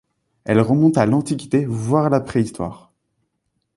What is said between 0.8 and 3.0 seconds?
à l'antiquité, voire à la préhistoire.